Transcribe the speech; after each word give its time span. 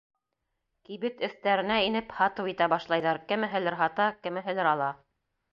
Кибет 0.87 1.19
эҫтәренә 1.27 1.77
инеп, 1.89 2.15
һатыу 2.21 2.51
итә 2.55 2.71
башлайҙар, 2.75 3.21
кемеһелер 3.33 3.79
һата, 3.85 4.11
кемеһелер 4.25 4.73
ала. 4.75 4.93